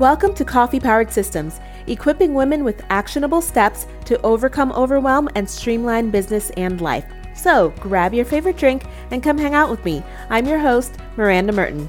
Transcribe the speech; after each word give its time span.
Welcome 0.00 0.34
to 0.34 0.44
Coffee 0.44 0.80
Powered 0.80 1.12
Systems, 1.12 1.60
equipping 1.86 2.34
women 2.34 2.64
with 2.64 2.84
actionable 2.90 3.40
steps 3.40 3.86
to 4.06 4.20
overcome 4.22 4.72
overwhelm 4.72 5.28
and 5.36 5.48
streamline 5.48 6.10
business 6.10 6.50
and 6.56 6.80
life. 6.80 7.04
So 7.36 7.72
grab 7.78 8.12
your 8.12 8.24
favorite 8.24 8.56
drink 8.56 8.86
and 9.12 9.22
come 9.22 9.38
hang 9.38 9.54
out 9.54 9.70
with 9.70 9.84
me. 9.84 10.02
I'm 10.30 10.46
your 10.46 10.58
host, 10.58 10.96
Miranda 11.16 11.52
Merten. 11.52 11.88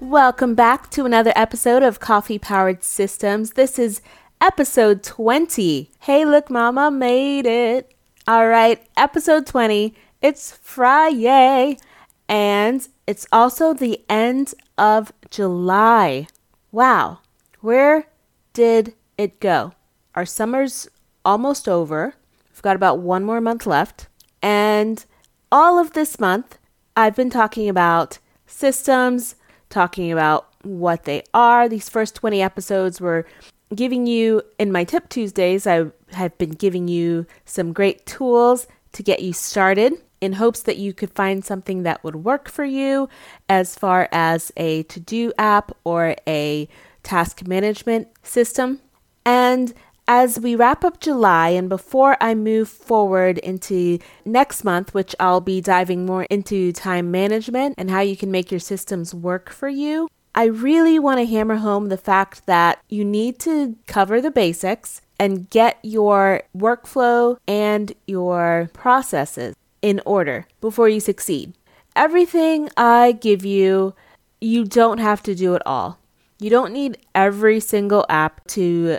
Welcome 0.00 0.54
back 0.54 0.88
to 0.92 1.04
another 1.04 1.34
episode 1.36 1.82
of 1.82 2.00
Coffee 2.00 2.38
Powered 2.38 2.82
Systems. 2.82 3.50
This 3.50 3.78
is 3.78 4.00
episode 4.40 5.02
20. 5.02 5.90
Hey, 6.00 6.24
look, 6.24 6.48
Mama 6.48 6.90
made 6.90 7.44
it. 7.44 7.94
All 8.26 8.48
right, 8.48 8.82
episode 8.96 9.46
20. 9.46 9.94
It's 10.22 10.52
Friday. 10.52 11.76
And 12.30 12.88
it's 13.06 13.26
also 13.30 13.74
the 13.74 14.00
end 14.08 14.54
of 14.78 15.12
July. 15.30 16.26
Wow, 16.72 17.20
where 17.60 18.06
did 18.52 18.94
it 19.18 19.40
go? 19.40 19.72
Our 20.14 20.26
summer's 20.26 20.88
almost 21.24 21.68
over. 21.68 22.14
We've 22.50 22.62
got 22.62 22.76
about 22.76 22.98
one 22.98 23.24
more 23.24 23.40
month 23.40 23.66
left. 23.66 24.08
And 24.42 25.04
all 25.50 25.78
of 25.78 25.92
this 25.92 26.18
month, 26.18 26.58
I've 26.96 27.16
been 27.16 27.30
talking 27.30 27.68
about 27.68 28.18
systems, 28.46 29.34
talking 29.68 30.12
about 30.12 30.48
what 30.62 31.04
they 31.04 31.22
are. 31.34 31.68
These 31.68 31.88
first 31.88 32.14
20 32.14 32.40
episodes 32.40 33.00
were 33.00 33.26
giving 33.74 34.06
you, 34.06 34.42
in 34.58 34.72
my 34.72 34.84
Tip 34.84 35.08
Tuesdays, 35.08 35.66
I 35.66 35.86
have 36.12 36.36
been 36.38 36.50
giving 36.50 36.88
you 36.88 37.26
some 37.44 37.72
great 37.72 38.06
tools 38.06 38.66
to 38.92 39.02
get 39.02 39.20
you 39.22 39.32
started 39.32 39.94
in 40.20 40.34
hopes 40.34 40.62
that 40.62 40.78
you 40.78 40.92
could 40.92 41.10
find 41.10 41.44
something 41.44 41.82
that 41.82 42.02
would 42.02 42.16
work 42.16 42.48
for 42.48 42.64
you 42.64 43.08
as 43.48 43.74
far 43.74 44.08
as 44.12 44.52
a 44.56 44.82
to 44.84 45.00
do 45.00 45.32
app 45.38 45.76
or 45.84 46.16
a 46.26 46.68
task 47.02 47.46
management 47.46 48.08
system. 48.22 48.80
And 49.24 49.74
as 50.08 50.38
we 50.38 50.54
wrap 50.54 50.84
up 50.84 51.00
July 51.00 51.48
and 51.48 51.68
before 51.68 52.16
I 52.20 52.34
move 52.34 52.68
forward 52.68 53.38
into 53.38 53.98
next 54.24 54.62
month, 54.62 54.94
which 54.94 55.14
I'll 55.18 55.40
be 55.40 55.60
diving 55.60 56.06
more 56.06 56.24
into 56.24 56.72
time 56.72 57.10
management 57.10 57.74
and 57.76 57.90
how 57.90 58.00
you 58.00 58.16
can 58.16 58.30
make 58.30 58.50
your 58.50 58.60
systems 58.60 59.14
work 59.14 59.50
for 59.50 59.68
you, 59.68 60.08
I 60.34 60.44
really 60.44 60.98
want 60.98 61.18
to 61.18 61.26
hammer 61.26 61.56
home 61.56 61.88
the 61.88 61.96
fact 61.96 62.46
that 62.46 62.78
you 62.88 63.04
need 63.04 63.38
to 63.40 63.76
cover 63.86 64.20
the 64.20 64.30
basics 64.30 65.00
and 65.18 65.48
get 65.50 65.78
your 65.82 66.42
workflow 66.56 67.38
and 67.48 67.92
your 68.06 68.70
processes 68.74 69.56
in 69.86 70.00
order 70.04 70.48
before 70.60 70.88
you 70.88 70.98
succeed. 70.98 71.54
Everything 71.94 72.68
I 72.76 73.12
give 73.12 73.44
you, 73.44 73.94
you 74.40 74.64
don't 74.64 74.98
have 74.98 75.22
to 75.22 75.32
do 75.32 75.54
it 75.54 75.62
all. 75.64 76.00
You 76.40 76.50
don't 76.50 76.72
need 76.72 76.98
every 77.14 77.60
single 77.60 78.04
app 78.08 78.44
to 78.48 78.98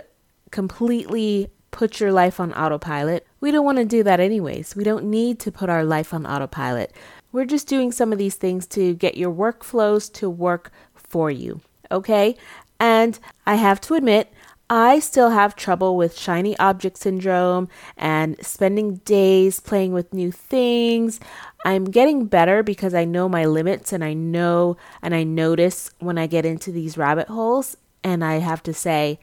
completely 0.50 1.50
put 1.72 2.00
your 2.00 2.10
life 2.10 2.40
on 2.40 2.54
autopilot. 2.54 3.26
We 3.38 3.50
don't 3.50 3.66
want 3.66 3.76
to 3.76 3.84
do 3.84 4.02
that 4.02 4.18
anyways. 4.18 4.74
We 4.74 4.82
don't 4.82 5.04
need 5.04 5.38
to 5.40 5.52
put 5.52 5.68
our 5.68 5.84
life 5.84 6.14
on 6.14 6.24
autopilot. 6.24 6.94
We're 7.32 7.44
just 7.44 7.68
doing 7.68 7.92
some 7.92 8.10
of 8.10 8.18
these 8.18 8.36
things 8.36 8.66
to 8.68 8.94
get 8.94 9.18
your 9.18 9.30
workflows 9.30 10.10
to 10.14 10.30
work 10.30 10.72
for 10.94 11.30
you. 11.30 11.60
Okay? 11.90 12.34
And 12.80 13.18
I 13.44 13.56
have 13.56 13.78
to 13.82 13.94
admit, 13.94 14.32
I 14.70 14.98
still 14.98 15.30
have 15.30 15.56
trouble 15.56 15.96
with 15.96 16.18
shiny 16.18 16.58
object 16.58 16.98
syndrome 16.98 17.68
and 17.96 18.36
spending 18.44 18.96
days 18.96 19.60
playing 19.60 19.92
with 19.94 20.12
new 20.12 20.30
things. 20.30 21.20
I'm 21.64 21.86
getting 21.86 22.26
better 22.26 22.62
because 22.62 22.92
I 22.92 23.06
know 23.06 23.30
my 23.30 23.46
limits 23.46 23.94
and 23.94 24.04
I 24.04 24.12
know 24.12 24.76
and 25.00 25.14
I 25.14 25.24
notice 25.24 25.90
when 26.00 26.18
I 26.18 26.26
get 26.26 26.44
into 26.44 26.70
these 26.70 26.98
rabbit 26.98 27.28
holes 27.28 27.78
and 28.04 28.22
I 28.22 28.36
have 28.40 28.62
to 28.64 28.74
say, 28.74 29.18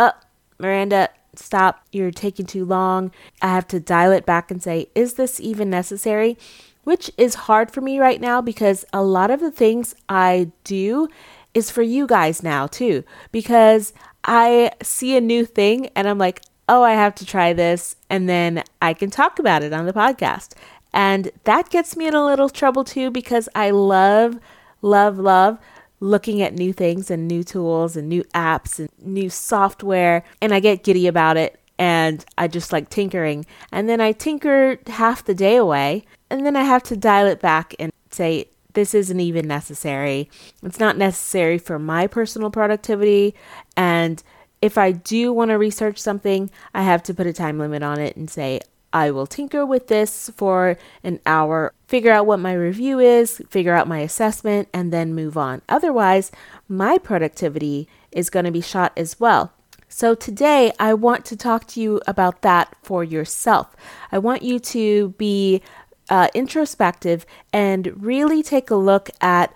"Uh, 0.00 0.12
Miranda, 0.58 1.10
stop. 1.36 1.84
You're 1.92 2.10
taking 2.10 2.46
too 2.46 2.64
long." 2.64 3.12
I 3.40 3.48
have 3.48 3.68
to 3.68 3.78
dial 3.78 4.10
it 4.10 4.26
back 4.26 4.50
and 4.50 4.60
say, 4.60 4.88
"Is 4.96 5.14
this 5.14 5.38
even 5.38 5.70
necessary?" 5.70 6.36
Which 6.82 7.10
is 7.16 7.46
hard 7.46 7.70
for 7.70 7.80
me 7.80 8.00
right 8.00 8.20
now 8.20 8.40
because 8.40 8.84
a 8.92 9.02
lot 9.02 9.30
of 9.30 9.40
the 9.40 9.50
things 9.50 9.94
I 10.08 10.50
do 10.64 11.08
is 11.54 11.70
for 11.70 11.82
you 11.82 12.06
guys 12.06 12.42
now 12.42 12.66
too 12.66 13.04
because 13.32 13.92
I 14.24 14.72
see 14.82 15.16
a 15.16 15.20
new 15.20 15.44
thing 15.44 15.86
and 15.94 16.08
I'm 16.08 16.18
like, 16.18 16.42
oh, 16.68 16.82
I 16.82 16.92
have 16.92 17.14
to 17.16 17.26
try 17.26 17.52
this. 17.52 17.96
And 18.10 18.28
then 18.28 18.62
I 18.82 18.94
can 18.94 19.10
talk 19.10 19.38
about 19.38 19.62
it 19.62 19.72
on 19.72 19.86
the 19.86 19.92
podcast. 19.92 20.52
And 20.92 21.30
that 21.44 21.70
gets 21.70 21.96
me 21.96 22.06
in 22.06 22.14
a 22.14 22.24
little 22.24 22.48
trouble 22.48 22.84
too 22.84 23.10
because 23.10 23.48
I 23.54 23.70
love, 23.70 24.38
love, 24.82 25.18
love 25.18 25.58
looking 26.00 26.42
at 26.42 26.54
new 26.54 26.72
things 26.72 27.10
and 27.10 27.26
new 27.26 27.42
tools 27.42 27.96
and 27.96 28.08
new 28.08 28.22
apps 28.34 28.78
and 28.78 28.88
new 29.02 29.30
software. 29.30 30.24
And 30.40 30.54
I 30.54 30.60
get 30.60 30.84
giddy 30.84 31.06
about 31.06 31.36
it 31.36 31.58
and 31.78 32.24
I 32.36 32.48
just 32.48 32.72
like 32.72 32.90
tinkering. 32.90 33.46
And 33.72 33.88
then 33.88 34.00
I 34.00 34.12
tinker 34.12 34.78
half 34.86 35.24
the 35.24 35.34
day 35.34 35.56
away. 35.56 36.04
And 36.30 36.44
then 36.44 36.56
I 36.56 36.62
have 36.62 36.82
to 36.84 36.96
dial 36.96 37.26
it 37.26 37.40
back 37.40 37.74
and 37.78 37.92
say, 38.10 38.48
this 38.78 38.94
isn't 38.94 39.18
even 39.18 39.48
necessary. 39.48 40.30
It's 40.62 40.78
not 40.78 40.96
necessary 40.96 41.58
for 41.58 41.80
my 41.80 42.06
personal 42.06 42.48
productivity. 42.48 43.34
And 43.76 44.22
if 44.62 44.78
I 44.78 44.92
do 44.92 45.32
want 45.32 45.50
to 45.50 45.58
research 45.58 45.98
something, 45.98 46.48
I 46.72 46.84
have 46.84 47.02
to 47.04 47.14
put 47.14 47.26
a 47.26 47.32
time 47.32 47.58
limit 47.58 47.82
on 47.82 47.98
it 47.98 48.14
and 48.14 48.30
say, 48.30 48.60
I 48.92 49.10
will 49.10 49.26
tinker 49.26 49.66
with 49.66 49.88
this 49.88 50.30
for 50.36 50.78
an 51.02 51.18
hour, 51.26 51.74
figure 51.88 52.12
out 52.12 52.26
what 52.26 52.38
my 52.38 52.52
review 52.52 53.00
is, 53.00 53.42
figure 53.50 53.74
out 53.74 53.88
my 53.88 53.98
assessment, 53.98 54.68
and 54.72 54.92
then 54.92 55.12
move 55.12 55.36
on. 55.36 55.60
Otherwise, 55.68 56.30
my 56.68 56.98
productivity 56.98 57.88
is 58.12 58.30
going 58.30 58.44
to 58.44 58.52
be 58.52 58.60
shot 58.60 58.92
as 58.96 59.18
well. 59.18 59.52
So, 59.88 60.14
today 60.14 60.70
I 60.78 60.94
want 60.94 61.24
to 61.26 61.36
talk 61.36 61.66
to 61.68 61.80
you 61.80 62.00
about 62.06 62.42
that 62.42 62.76
for 62.82 63.02
yourself. 63.02 63.74
I 64.12 64.18
want 64.18 64.42
you 64.42 64.60
to 64.60 65.08
be 65.18 65.62
uh, 66.08 66.28
introspective 66.34 67.26
and 67.52 68.02
really 68.02 68.42
take 68.42 68.70
a 68.70 68.76
look 68.76 69.10
at 69.20 69.54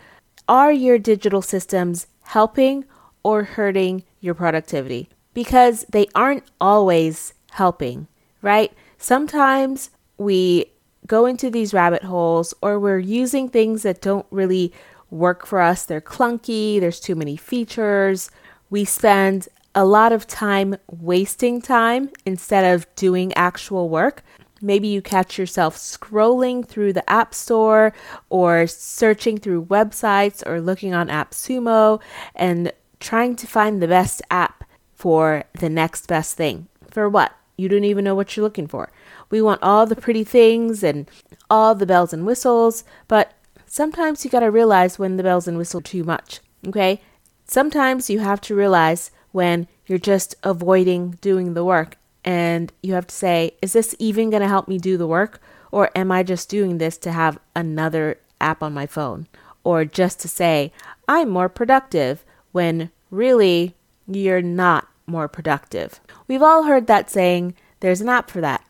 are 0.49 0.73
your 0.73 0.99
digital 0.99 1.43
systems 1.43 2.07
helping 2.25 2.85
or 3.23 3.45
hurting 3.45 4.05
your 4.21 4.35
productivity? 4.35 5.09
Because 5.35 5.85
they 5.89 6.07
aren't 6.15 6.45
always 6.61 7.33
helping, 7.53 8.07
right? 8.43 8.73
Sometimes 8.99 9.91
we 10.19 10.67
go 11.07 11.27
into 11.27 11.51
these 11.51 11.75
rabbit 11.75 12.05
holes 12.05 12.55
or 12.63 12.79
we're 12.79 12.99
using 12.99 13.49
things 13.49 13.83
that 13.83 14.01
don't 14.01 14.27
really 14.31 14.73
work 15.11 15.47
for 15.47 15.61
us. 15.61 15.85
They're 15.85 16.01
clunky, 16.01 16.81
there's 16.81 17.01
too 17.01 17.15
many 17.15 17.37
features. 17.37 18.31
We 18.71 18.85
spend 18.85 19.49
a 19.75 19.85
lot 19.85 20.13
of 20.13 20.27
time 20.27 20.77
wasting 20.91 21.63
time 21.63 22.11
instead 22.27 22.75
of 22.75 22.93
doing 22.95 23.33
actual 23.35 23.89
work. 23.89 24.23
Maybe 24.63 24.87
you 24.87 25.03
catch 25.03 25.39
yourself 25.39 25.77
scrolling 25.77 26.65
through 26.65 26.93
the 26.93 27.09
App 27.11 27.35
Store 27.35 27.93
or 28.31 28.69
searching 28.69 29.37
through 29.37 29.67
websites 29.67 30.47
or 30.47 30.61
looking 30.61 30.95
on 30.95 31.09
AppSumo 31.09 32.01
and 32.37 32.73
trying 33.01 33.35
to 33.37 33.47
find 33.49 33.83
the 33.83 33.89
best 33.89 34.23
app 34.31 34.63
for 34.95 35.43
the 35.59 35.69
next 35.69 36.07
best 36.07 36.37
thing. 36.37 36.69
For 36.91 37.09
what? 37.09 37.33
You 37.57 37.69
don't 37.69 37.85
even 37.85 38.05
know 38.05 38.15
what 38.15 38.37
you're 38.37 38.45
looking 38.45 38.69
for. 38.69 38.91
We 39.31 39.43
want 39.43 39.63
all 39.63 39.85
the 39.85 39.97
pretty 39.97 40.25
things 40.25 40.85
and 40.85 41.11
all 41.51 41.75
the 41.75 41.87
bells 41.87 42.13
and 42.13 42.25
whistles, 42.25 42.85
but 43.09 43.35
sometimes 43.67 44.25
you 44.25 44.31
got 44.31 44.41
to 44.41 44.51
realize 44.51 44.99
when 44.99 45.17
the 45.17 45.23
bells 45.25 45.49
and 45.49 45.59
whistles 45.59 45.83
too 45.85 46.05
much. 46.05 46.41
Okay? 46.69 47.01
Sometimes 47.45 48.09
you 48.09 48.21
have 48.21 48.41
to 48.43 48.55
realize 48.55 49.11
when 49.33 49.67
you're 49.87 49.99
just 49.99 50.37
avoiding 50.45 51.19
doing 51.21 51.55
the 51.55 51.65
work 51.65 51.97
and 52.25 52.73
you 52.83 52.95
have 52.95 53.07
to 53.07 53.15
say, 53.15 53.57
is 53.61 53.73
this 53.73 53.95
even 53.99 54.31
going 54.31 54.43
to 54.43 54.49
help 54.49 54.69
me 54.69 54.79
do 54.79 54.97
the 54.97 55.07
work? 55.07 55.41
Or 55.71 55.91
am 55.97 56.13
I 56.13 56.23
just 56.23 56.49
doing 56.49 56.79
this 56.79 56.97
to 56.99 57.13
have 57.13 57.39
another 57.57 58.19
app 58.41 58.63
on 58.63 58.75
my 58.75 58.87
phone? 58.87 59.27
Or 59.65 59.85
just 59.85 60.21
to 60.21 60.29
say, 60.29 60.73
I'm 61.09 61.29
more 61.29 61.49
productive 61.49 62.25
when 62.53 62.91
really 63.11 63.75
you're 64.07 64.43
not 64.43 64.89
more 65.07 65.29
productive. 65.29 66.01
We've 66.29 66.43
all 66.43 66.65
heard 66.65 66.87
that 66.87 67.11
saying, 67.11 67.55
there's 67.81 68.01
an 68.01 68.09
app 68.09 68.31
for 68.31 68.41
that. 68.41 68.65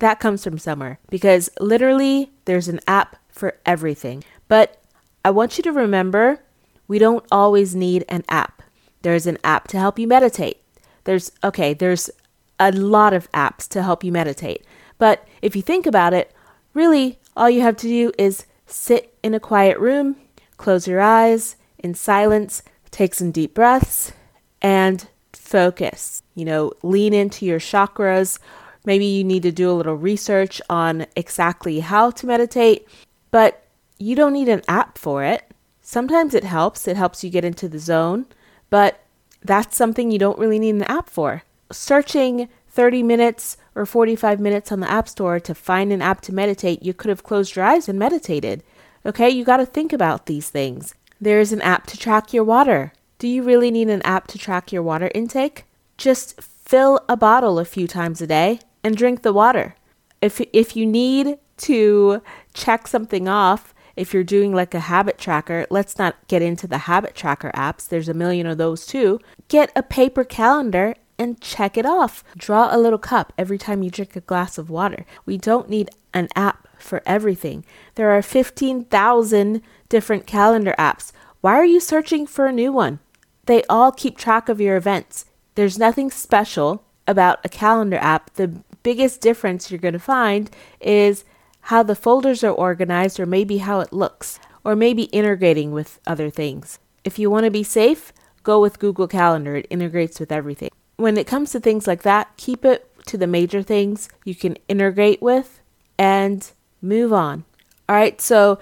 That 0.00 0.20
comes 0.20 0.44
from 0.44 0.58
somewhere 0.58 0.98
because 1.10 1.50
literally 1.58 2.30
there's 2.44 2.68
an 2.68 2.80
app 2.86 3.16
for 3.30 3.58
everything. 3.66 4.22
But 4.46 4.80
I 5.24 5.30
want 5.30 5.58
you 5.58 5.62
to 5.64 5.72
remember 5.72 6.40
we 6.86 6.98
don't 6.98 7.24
always 7.30 7.74
need 7.74 8.04
an 8.08 8.24
app. 8.28 8.62
There's 9.02 9.26
an 9.26 9.38
app 9.44 9.68
to 9.68 9.78
help 9.78 9.98
you 9.98 10.06
meditate. 10.06 10.62
There's, 11.04 11.32
okay, 11.42 11.74
there's 11.74 12.10
a 12.58 12.72
lot 12.72 13.12
of 13.12 13.30
apps 13.32 13.68
to 13.68 13.82
help 13.82 14.02
you 14.02 14.12
meditate. 14.12 14.64
But 14.98 15.26
if 15.42 15.54
you 15.54 15.62
think 15.62 15.86
about 15.86 16.12
it, 16.12 16.32
really 16.74 17.18
all 17.36 17.48
you 17.48 17.60
have 17.60 17.76
to 17.78 17.88
do 17.88 18.12
is 18.18 18.46
sit 18.66 19.14
in 19.22 19.34
a 19.34 19.40
quiet 19.40 19.78
room, 19.78 20.16
close 20.56 20.88
your 20.88 21.00
eyes 21.00 21.56
in 21.78 21.94
silence, 21.94 22.62
take 22.90 23.14
some 23.14 23.30
deep 23.30 23.54
breaths, 23.54 24.12
and 24.60 25.08
focus. 25.32 26.22
You 26.34 26.44
know, 26.44 26.72
lean 26.82 27.14
into 27.14 27.46
your 27.46 27.60
chakras. 27.60 28.38
Maybe 28.84 29.04
you 29.04 29.24
need 29.24 29.42
to 29.44 29.52
do 29.52 29.70
a 29.70 29.72
little 29.72 29.96
research 29.96 30.60
on 30.68 31.06
exactly 31.16 31.80
how 31.80 32.10
to 32.12 32.26
meditate, 32.26 32.88
but 33.30 33.64
you 33.98 34.14
don't 34.14 34.32
need 34.32 34.48
an 34.48 34.62
app 34.68 34.98
for 34.98 35.24
it. 35.24 35.44
Sometimes 35.82 36.34
it 36.34 36.44
helps, 36.44 36.86
it 36.86 36.96
helps 36.96 37.24
you 37.24 37.30
get 37.30 37.44
into 37.44 37.68
the 37.68 37.78
zone, 37.78 38.26
but 38.70 39.00
that's 39.42 39.76
something 39.76 40.10
you 40.10 40.18
don't 40.18 40.38
really 40.38 40.58
need 40.58 40.74
an 40.74 40.82
app 40.82 41.08
for. 41.08 41.42
Searching 41.70 42.48
30 42.68 43.02
minutes 43.02 43.56
or 43.74 43.84
45 43.84 44.40
minutes 44.40 44.70
on 44.72 44.80
the 44.80 44.90
App 44.90 45.08
Store 45.08 45.40
to 45.40 45.54
find 45.54 45.92
an 45.92 46.02
app 46.02 46.20
to 46.22 46.34
meditate, 46.34 46.82
you 46.82 46.94
could 46.94 47.08
have 47.08 47.24
closed 47.24 47.56
your 47.56 47.64
eyes 47.64 47.88
and 47.88 47.98
meditated. 47.98 48.62
Okay, 49.04 49.28
you 49.28 49.44
got 49.44 49.58
to 49.58 49.66
think 49.66 49.92
about 49.92 50.26
these 50.26 50.48
things. 50.48 50.94
There 51.20 51.40
is 51.40 51.52
an 51.52 51.62
app 51.62 51.86
to 51.88 51.96
track 51.96 52.32
your 52.32 52.44
water. 52.44 52.92
Do 53.18 53.26
you 53.26 53.42
really 53.42 53.70
need 53.70 53.88
an 53.88 54.02
app 54.02 54.28
to 54.28 54.38
track 54.38 54.72
your 54.72 54.82
water 54.82 55.10
intake? 55.14 55.64
Just 55.96 56.40
fill 56.40 57.00
a 57.08 57.16
bottle 57.16 57.58
a 57.58 57.64
few 57.64 57.88
times 57.88 58.20
a 58.20 58.26
day 58.26 58.60
and 58.84 58.96
drink 58.96 59.22
the 59.22 59.32
water. 59.32 59.74
If 60.22 60.40
if 60.52 60.76
you 60.76 60.86
need 60.86 61.38
to 61.58 62.22
check 62.54 62.86
something 62.86 63.28
off, 63.28 63.74
if 63.96 64.14
you're 64.14 64.22
doing 64.22 64.54
like 64.54 64.74
a 64.74 64.80
habit 64.80 65.18
tracker, 65.18 65.66
let's 65.70 65.98
not 65.98 66.14
get 66.28 66.42
into 66.42 66.68
the 66.68 66.78
habit 66.78 67.16
tracker 67.16 67.50
apps. 67.54 67.88
There's 67.88 68.08
a 68.08 68.14
million 68.14 68.46
of 68.46 68.58
those 68.58 68.86
too. 68.86 69.18
Get 69.48 69.72
a 69.74 69.82
paper 69.82 70.22
calendar 70.22 70.94
and 71.18 71.40
check 71.40 71.76
it 71.76 71.84
off. 71.84 72.22
Draw 72.36 72.74
a 72.74 72.78
little 72.78 72.98
cup 72.98 73.32
every 73.36 73.58
time 73.58 73.82
you 73.82 73.90
drink 73.90 74.16
a 74.16 74.20
glass 74.20 74.58
of 74.58 74.70
water. 74.70 75.04
We 75.26 75.36
don't 75.36 75.68
need 75.68 75.90
an 76.14 76.28
app 76.36 76.68
for 76.78 77.02
everything. 77.04 77.64
There 77.96 78.10
are 78.10 78.22
15,000 78.22 79.62
different 79.88 80.26
calendar 80.26 80.74
apps. 80.78 81.12
Why 81.40 81.54
are 81.54 81.64
you 81.64 81.80
searching 81.80 82.26
for 82.26 82.46
a 82.46 82.52
new 82.52 82.72
one? 82.72 83.00
They 83.46 83.62
all 83.64 83.92
keep 83.92 84.16
track 84.16 84.48
of 84.48 84.60
your 84.60 84.76
events. 84.76 85.26
There's 85.54 85.78
nothing 85.78 86.10
special 86.10 86.84
about 87.06 87.44
a 87.44 87.48
calendar 87.48 87.96
app. 87.96 88.34
The 88.34 88.62
biggest 88.82 89.20
difference 89.20 89.70
you're 89.70 89.80
going 89.80 89.94
to 89.94 89.98
find 89.98 90.50
is 90.80 91.24
how 91.62 91.82
the 91.82 91.94
folders 91.94 92.44
are 92.44 92.52
organized 92.52 93.18
or 93.18 93.26
maybe 93.26 93.58
how 93.58 93.80
it 93.80 93.92
looks 93.92 94.38
or 94.64 94.76
maybe 94.76 95.04
integrating 95.04 95.72
with 95.72 95.98
other 96.06 96.30
things. 96.30 96.78
If 97.04 97.18
you 97.18 97.30
want 97.30 97.44
to 97.44 97.50
be 97.50 97.62
safe, 97.62 98.12
go 98.42 98.60
with 98.60 98.78
Google 98.78 99.08
Calendar. 99.08 99.56
It 99.56 99.66
integrates 99.70 100.20
with 100.20 100.30
everything. 100.30 100.70
When 100.98 101.16
it 101.16 101.28
comes 101.28 101.52
to 101.52 101.60
things 101.60 101.86
like 101.86 102.02
that, 102.02 102.36
keep 102.36 102.64
it 102.64 102.84
to 103.06 103.16
the 103.16 103.28
major 103.28 103.62
things 103.62 104.08
you 104.24 104.34
can 104.34 104.56
integrate 104.66 105.22
with 105.22 105.60
and 105.96 106.50
move 106.82 107.12
on. 107.12 107.44
All 107.88 107.94
right, 107.94 108.20
so 108.20 108.58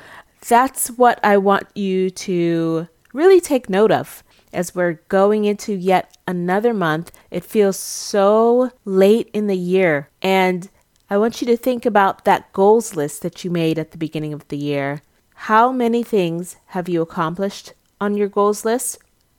that's 0.46 0.88
what 0.88 1.18
I 1.24 1.38
want 1.38 1.66
you 1.74 2.10
to 2.10 2.88
really 3.14 3.40
take 3.40 3.70
note 3.70 3.90
of 3.90 4.22
as 4.52 4.74
we're 4.74 5.00
going 5.08 5.46
into 5.46 5.72
yet 5.72 6.14
another 6.28 6.74
month. 6.74 7.10
It 7.30 7.42
feels 7.42 7.78
so 7.78 8.70
late 8.84 9.30
in 9.32 9.46
the 9.46 9.56
year, 9.56 10.10
and 10.20 10.68
I 11.08 11.16
want 11.16 11.40
you 11.40 11.46
to 11.46 11.56
think 11.56 11.86
about 11.86 12.26
that 12.26 12.52
goals 12.52 12.94
list 12.94 13.22
that 13.22 13.44
you 13.44 13.50
made 13.50 13.78
at 13.78 13.92
the 13.92 13.98
beginning 13.98 14.34
of 14.34 14.46
the 14.48 14.58
year. 14.58 15.00
How 15.34 15.72
many 15.72 16.02
things 16.02 16.56
have 16.66 16.86
you 16.86 17.00
accomplished 17.00 17.72
on 17.98 18.14
your 18.14 18.28
goals 18.28 18.62
list? 18.62 18.98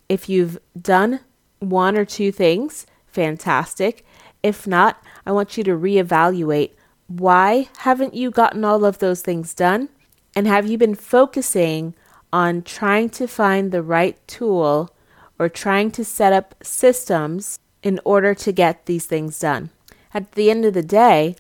If 0.10 0.28
you've 0.28 0.58
done 0.80 1.20
one 1.60 1.98
or 1.98 2.06
two 2.06 2.32
things, 2.32 2.86
fantastic. 3.08 4.06
If 4.44 4.68
not, 4.68 5.02
I 5.26 5.32
want 5.32 5.58
you 5.58 5.64
to 5.66 5.72
reevaluate 5.72 6.72
why 7.08 7.70
haven't 7.78 8.14
you 8.14 8.30
gotten 8.30 8.66
all 8.66 8.84
of 8.84 9.00
those 9.00 9.22
things 9.22 9.54
done? 9.54 9.90
And 10.36 10.46
have 10.46 10.68
you 10.68 10.78
been 10.78 10.96
focusing 10.96 11.96
on 12.32 12.62
trying 12.62 13.10
to 13.12 13.28
find 13.28 13.72
the 13.72 13.82
right 13.82 14.16
tool 14.28 14.94
or 15.40 15.50
trying 15.50 15.92
to 15.92 16.04
set 16.04 16.34
up 16.34 16.56
systems 16.62 17.60
in 17.82 18.00
order 18.04 18.36
to 18.36 18.52
get 18.52 18.86
these 18.86 19.06
things 19.06 19.40
done? 19.40 19.70
At 20.14 20.34
the 20.34 20.52
end 20.52 20.66
of 20.66 20.74
the 20.74 20.84
day, 20.84 21.36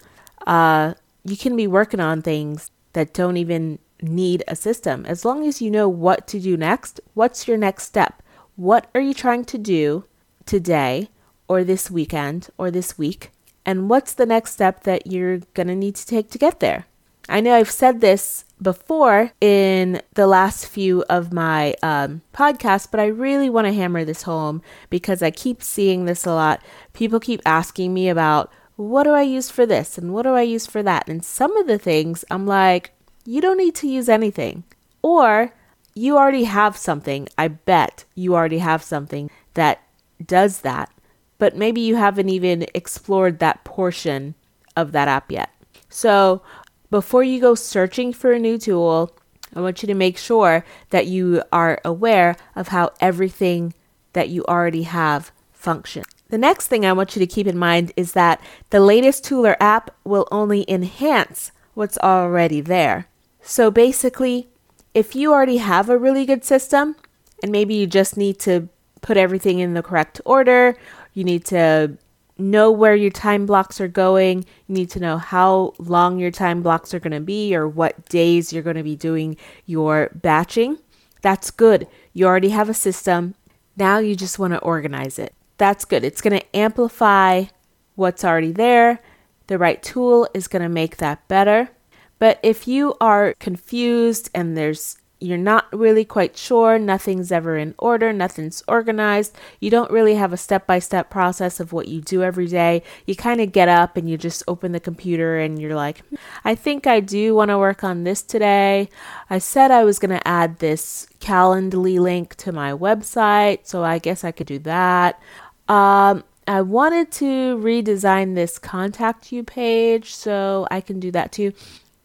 uh, 0.45 0.93
you 1.25 1.35
can 1.35 1.55
be 1.55 1.67
working 1.67 1.99
on 1.99 2.21
things 2.21 2.71
that 2.93 3.13
don't 3.13 3.37
even 3.37 3.79
need 4.01 4.43
a 4.47 4.55
system. 4.55 5.05
As 5.05 5.25
long 5.25 5.45
as 5.45 5.61
you 5.61 5.69
know 5.69 5.89
what 5.89 6.27
to 6.27 6.39
do 6.39 6.55
next, 6.55 7.01
what's 7.13 7.47
your 7.47 7.57
next 7.57 7.83
step? 7.83 8.23
What 8.57 8.89
are 8.95 9.01
you 9.01 9.13
trying 9.13 9.45
to 9.45 9.59
do 9.59 10.05
today 10.47 11.09
or 11.47 11.63
this 11.63 11.91
weekend 11.91 12.49
or 12.57 12.71
this 12.71 12.97
week? 12.97 13.29
And 13.67 13.87
what's 13.87 14.13
the 14.13 14.25
next 14.25 14.53
step 14.53 14.81
that 14.81 15.05
you're 15.05 15.37
going 15.53 15.67
to 15.67 15.75
need 15.75 15.95
to 15.95 16.05
take 16.07 16.31
to 16.31 16.39
get 16.39 16.59
there? 16.59 16.87
I 17.29 17.39
know 17.39 17.53
I've 17.53 17.69
said 17.69 18.01
this 18.01 18.45
before 18.59 19.31
in 19.39 20.01
the 20.15 20.25
last 20.25 20.65
few 20.65 21.03
of 21.03 21.31
my 21.31 21.75
um, 21.83 22.23
podcasts, 22.33 22.89
but 22.89 22.99
I 22.99 23.05
really 23.05 23.47
want 23.47 23.67
to 23.67 23.73
hammer 23.73 24.03
this 24.03 24.23
home 24.23 24.63
because 24.89 25.21
I 25.21 25.29
keep 25.29 25.61
seeing 25.61 26.05
this 26.05 26.25
a 26.25 26.33
lot. 26.33 26.63
People 26.93 27.19
keep 27.19 27.41
asking 27.45 27.93
me 27.93 28.09
about 28.09 28.51
what 28.75 29.03
do 29.03 29.11
I 29.11 29.21
use 29.21 29.51
for 29.51 29.67
this 29.67 29.99
and 29.99 30.15
what 30.15 30.23
do 30.23 30.29
I 30.29 30.41
use 30.41 30.65
for 30.65 30.81
that? 30.81 31.07
And 31.07 31.23
some 31.23 31.55
of 31.57 31.67
the 31.67 31.77
things 31.77 32.25
I'm 32.31 32.47
like, 32.47 32.89
you 33.23 33.39
don't 33.39 33.57
need 33.57 33.75
to 33.75 33.87
use 33.87 34.09
anything. 34.09 34.63
Or 35.03 35.53
you 35.97 36.17
already 36.17 36.45
have 36.45 36.77
something. 36.77 37.27
I 37.37 37.47
bet 37.47 38.05
you 38.15 38.35
already 38.35 38.59
have 38.59 38.83
something 38.83 39.29
that 39.55 39.81
does 40.23 40.61
that, 40.61 40.91
but 41.37 41.55
maybe 41.55 41.81
you 41.81 41.95
haven't 41.95 42.29
even 42.29 42.65
explored 42.73 43.39
that 43.39 43.63
portion 43.63 44.35
of 44.75 44.91
that 44.91 45.07
app 45.07 45.31
yet. 45.31 45.49
So, 45.89 46.41
before 46.89 47.23
you 47.23 47.41
go 47.41 47.55
searching 47.55 48.13
for 48.13 48.31
a 48.31 48.39
new 48.39 48.57
tool, 48.57 49.11
I 49.55 49.61
want 49.61 49.81
you 49.81 49.87
to 49.87 49.93
make 49.93 50.17
sure 50.17 50.63
that 50.91 51.07
you 51.07 51.41
are 51.51 51.81
aware 51.83 52.35
of 52.55 52.69
how 52.69 52.91
everything 53.01 53.73
that 54.13 54.29
you 54.29 54.45
already 54.45 54.83
have 54.83 55.31
functions. 55.51 56.07
The 56.29 56.37
next 56.37 56.67
thing 56.67 56.85
I 56.85 56.93
want 56.93 57.15
you 57.15 57.19
to 57.19 57.27
keep 57.27 57.47
in 57.47 57.57
mind 57.57 57.91
is 57.95 58.11
that 58.11 58.41
the 58.69 58.79
latest 58.79 59.23
tool 59.23 59.47
or 59.47 59.61
app 59.61 59.91
will 60.03 60.27
only 60.31 60.65
enhance 60.69 61.51
what's 61.73 61.97
already 61.99 62.61
there. 62.61 63.07
So 63.41 63.71
basically, 63.71 64.49
if 64.97 65.15
you 65.15 65.31
already 65.31 65.57
have 65.57 65.89
a 65.89 65.97
really 65.97 66.25
good 66.25 66.43
system 66.43 66.95
and 67.43 67.51
maybe 67.51 67.75
you 67.75 67.85
just 67.85 68.17
need 68.17 68.39
to 68.39 68.67
put 69.01 69.15
everything 69.15 69.59
in 69.59 69.75
the 69.75 69.83
correct 69.83 70.19
order, 70.25 70.75
you 71.13 71.23
need 71.23 71.45
to 71.45 71.95
know 72.39 72.71
where 72.71 72.95
your 72.95 73.11
time 73.11 73.45
blocks 73.45 73.79
are 73.79 73.87
going. 73.87 74.43
You 74.65 74.73
need 74.73 74.89
to 74.89 74.99
know 74.99 75.19
how 75.19 75.75
long 75.77 76.17
your 76.17 76.31
time 76.31 76.63
blocks 76.63 76.95
are 76.95 76.99
going 76.99 77.13
to 77.13 77.19
be 77.19 77.55
or 77.55 77.67
what 77.67 78.09
days 78.09 78.51
you're 78.51 78.63
going 78.63 78.75
to 78.75 78.81
be 78.81 78.95
doing 78.95 79.37
your 79.67 80.09
batching. 80.15 80.79
That's 81.21 81.51
good. 81.51 81.87
You 82.13 82.25
already 82.25 82.49
have 82.49 82.67
a 82.67 82.73
system. 82.73 83.35
Now 83.75 83.99
you 83.99 84.15
just 84.15 84.39
want 84.39 84.53
to 84.53 84.59
organize 84.59 85.19
it. 85.19 85.35
That's 85.57 85.85
good. 85.85 86.03
It's 86.03 86.21
going 86.21 86.39
to 86.39 86.55
amplify 86.55 87.45
what's 87.93 88.25
already 88.25 88.51
there. 88.51 88.99
The 89.45 89.59
right 89.59 89.81
tool 89.83 90.27
is 90.33 90.47
going 90.47 90.63
to 90.63 90.69
make 90.69 90.97
that 90.97 91.27
better. 91.27 91.69
But 92.19 92.39
if 92.43 92.67
you 92.67 92.95
are 92.99 93.33
confused 93.39 94.29
and 94.33 94.57
there's 94.57 94.97
you're 95.19 95.37
not 95.37 95.65
really 95.73 96.05
quite 96.05 96.37
sure, 96.37 96.77
nothing's 96.77 97.31
ever 97.31 97.57
in 97.57 97.73
order, 97.79 98.13
nothing's 98.13 98.63
organized, 98.67 99.35
you 99.59 99.69
don't 99.69 99.89
really 99.89 100.15
have 100.15 100.31
a 100.31 100.37
step 100.37 100.67
by 100.67 100.79
step 100.79 101.09
process 101.09 101.59
of 101.59 101.73
what 101.73 101.87
you 101.87 102.01
do 102.01 102.21
every 102.21 102.47
day. 102.47 102.83
You 103.05 103.15
kind 103.15 103.41
of 103.41 103.51
get 103.51 103.67
up 103.67 103.97
and 103.97 104.09
you 104.09 104.17
just 104.17 104.43
open 104.47 104.71
the 104.73 104.79
computer 104.79 105.39
and 105.39 105.59
you're 105.59 105.75
like, 105.75 106.01
I 106.45 106.53
think 106.53 106.85
I 106.85 106.99
do 106.99 107.33
want 107.33 107.49
to 107.49 107.57
work 107.57 107.83
on 107.83 108.03
this 108.03 108.21
today. 108.21 108.89
I 109.29 109.39
said 109.39 109.71
I 109.71 109.83
was 109.83 109.99
going 109.99 110.11
to 110.11 110.27
add 110.27 110.59
this 110.59 111.07
Calendly 111.19 111.99
link 111.99 112.35
to 112.35 112.51
my 112.51 112.71
website, 112.71 113.65
so 113.65 113.83
I 113.83 113.97
guess 113.97 114.23
I 114.23 114.31
could 114.31 114.47
do 114.47 114.59
that. 114.59 115.19
Um, 115.67 116.23
I 116.47 116.61
wanted 116.61 117.11
to 117.13 117.57
redesign 117.57 118.35
this 118.35 118.59
contact 118.59 119.31
you 119.31 119.43
page, 119.43 120.13
so 120.13 120.67
I 120.71 120.79
can 120.79 120.99
do 120.99 121.11
that 121.11 121.31
too. 121.31 121.53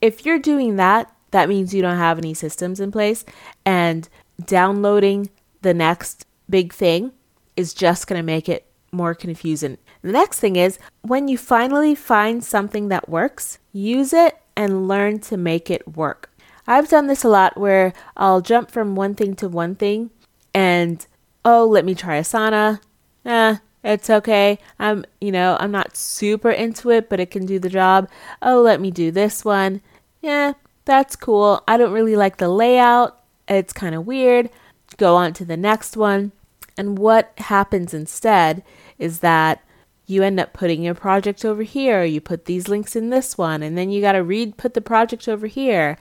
If 0.02 0.26
you're 0.26 0.38
doing 0.38 0.76
that, 0.76 1.11
that 1.30 1.49
means 1.49 1.73
you 1.73 1.80
don't 1.80 1.97
have 1.97 2.18
any 2.18 2.35
systems 2.35 2.80
in 2.80 2.92
place. 2.92 3.25
And 3.64 4.09
downloading 4.44 5.30
the 5.62 5.73
next 5.73 6.26
big 6.50 6.73
thing 6.75 7.12
is 7.56 7.73
just 7.73 8.06
going 8.06 8.18
to 8.18 8.23
make 8.23 8.49
it 8.49 8.66
more 8.90 9.14
confusing. 9.14 9.78
The 10.02 10.12
next 10.12 10.40
thing 10.40 10.56
is 10.56 10.78
when 11.00 11.28
you 11.28 11.38
finally 11.38 11.94
find 11.94 12.44
something 12.44 12.88
that 12.88 13.09
works, 13.09 13.59
use 13.73 14.12
it 14.12 14.37
and 14.56 14.87
learn 14.87 15.21
to 15.21 15.37
make 15.37 15.71
it 15.71 15.97
work. 15.97 16.30
I've 16.66 16.88
done 16.88 17.06
this 17.06 17.25
a 17.25 17.28
lot 17.28 17.56
where 17.56 17.92
I'll 18.16 18.40
jump 18.40 18.71
from 18.71 18.94
one 18.94 19.14
thing 19.14 19.35
to 19.37 19.49
one 19.49 19.75
thing 19.75 20.11
and 20.52 21.06
oh, 21.44 21.64
let 21.64 21.85
me 21.85 21.94
try 21.94 22.21
Asana. 22.21 22.80
Eh, 23.25 23.56
it's 23.82 24.11
okay. 24.11 24.59
I'm, 24.78 25.04
you 25.21 25.32
know, 25.32 25.56
I'm 25.59 25.73
not 25.73 25.97
super 25.97 26.50
into 26.50 26.90
it, 26.90 27.09
but 27.09 27.21
it 27.21 27.30
can 27.30 27.47
do 27.47 27.59
the 27.59 27.71
job. 27.71 28.09
Oh, 28.42 28.61
let 28.61 28.80
me 28.80 28.90
do 28.90 29.11
this 29.11 29.44
one. 29.44 29.80
Yeah, 30.23 30.55
that's 30.87 31.17
cool. 31.17 31.62
I 31.69 31.76
don't 31.76 31.93
really 31.93 32.17
like 32.17 32.38
the 32.38 32.49
layout. 32.49 33.23
It's 33.49 33.73
kind 33.73 33.95
of 33.95 34.07
weird. 34.07 34.49
Go 34.97 35.17
on 35.17 35.35
to 35.35 35.45
the 35.45 35.57
next 35.57 35.97
one. 35.97 36.33
And 36.79 36.99
what 36.99 37.33
happens 37.38 37.93
instead 37.93 38.62
is 38.99 39.19
that 39.19 39.62
you 40.07 40.23
end 40.23 40.41
up 40.41 40.52
putting 40.52 40.83
your 40.83 40.95
project 40.95 41.45
over 41.45 41.62
here. 41.62 42.05
You 42.05 42.21
put 42.21 42.47
these 42.47 42.69
links 42.69 42.97
in 42.97 43.11
this 43.11 43.37
one, 43.37 43.62
and 43.62 43.76
then 43.76 43.91
you 43.91 44.00
got 44.00 44.12
to 44.12 44.23
read, 44.23 44.57
put 44.57 44.75
the 44.75 44.81
project 44.81 45.29
over 45.29 45.47
here. 45.47 45.99